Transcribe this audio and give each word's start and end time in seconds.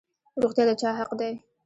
روغتیا 0.41 0.63
د 0.67 0.71
چا 0.81 0.89
حق 0.99 1.11
دی؟ 1.19 1.31